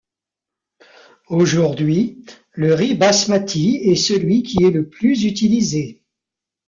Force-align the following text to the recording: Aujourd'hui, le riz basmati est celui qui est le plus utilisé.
Aujourd'hui, 1.27 2.25
le 2.53 2.73
riz 2.73 2.95
basmati 2.95 3.75
est 3.83 3.95
celui 3.95 4.41
qui 4.41 4.63
est 4.63 4.71
le 4.71 4.89
plus 4.89 5.25
utilisé. 5.25 6.01